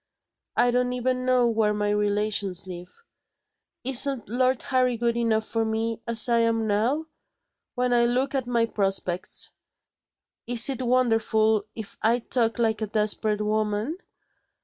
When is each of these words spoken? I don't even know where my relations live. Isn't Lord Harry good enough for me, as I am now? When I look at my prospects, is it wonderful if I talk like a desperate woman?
I 0.57 0.71
don't 0.71 0.93
even 0.93 1.25
know 1.25 1.45
where 1.45 1.75
my 1.75 1.91
relations 1.91 2.65
live. 2.65 3.03
Isn't 3.83 4.27
Lord 4.27 4.63
Harry 4.63 4.97
good 4.97 5.15
enough 5.15 5.45
for 5.45 5.63
me, 5.63 6.01
as 6.07 6.27
I 6.27 6.39
am 6.39 6.65
now? 6.65 7.05
When 7.75 7.93
I 7.93 8.05
look 8.05 8.33
at 8.33 8.47
my 8.47 8.65
prospects, 8.65 9.51
is 10.47 10.69
it 10.71 10.81
wonderful 10.81 11.65
if 11.75 11.99
I 12.01 12.17
talk 12.17 12.57
like 12.57 12.81
a 12.81 12.87
desperate 12.87 13.41
woman? 13.41 13.99